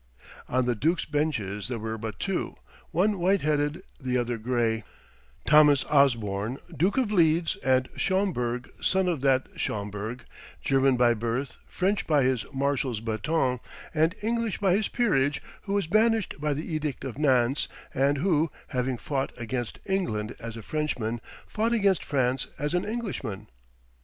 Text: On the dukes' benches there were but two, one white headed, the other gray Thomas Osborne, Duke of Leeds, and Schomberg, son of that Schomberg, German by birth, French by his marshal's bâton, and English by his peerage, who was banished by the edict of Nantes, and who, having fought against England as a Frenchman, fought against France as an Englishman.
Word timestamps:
On 0.49 0.65
the 0.65 0.73
dukes' 0.73 1.05
benches 1.05 1.67
there 1.67 1.77
were 1.77 1.95
but 1.99 2.17
two, 2.19 2.55
one 2.89 3.19
white 3.19 3.41
headed, 3.43 3.83
the 3.99 4.17
other 4.17 4.39
gray 4.39 4.83
Thomas 5.45 5.85
Osborne, 5.91 6.57
Duke 6.75 6.97
of 6.97 7.11
Leeds, 7.11 7.55
and 7.57 7.87
Schomberg, 7.95 8.71
son 8.81 9.07
of 9.07 9.21
that 9.21 9.45
Schomberg, 9.57 10.25
German 10.59 10.97
by 10.97 11.13
birth, 11.13 11.57
French 11.67 12.07
by 12.07 12.23
his 12.23 12.47
marshal's 12.51 12.99
bâton, 12.99 13.59
and 13.93 14.15
English 14.23 14.57
by 14.57 14.73
his 14.75 14.87
peerage, 14.87 15.39
who 15.65 15.73
was 15.73 15.85
banished 15.85 16.33
by 16.41 16.55
the 16.55 16.65
edict 16.73 17.03
of 17.05 17.19
Nantes, 17.19 17.67
and 17.93 18.17
who, 18.17 18.49
having 18.69 18.97
fought 18.97 19.31
against 19.37 19.77
England 19.85 20.35
as 20.39 20.57
a 20.57 20.63
Frenchman, 20.63 21.21
fought 21.45 21.73
against 21.73 22.03
France 22.03 22.47
as 22.57 22.73
an 22.73 22.85
Englishman. 22.85 23.49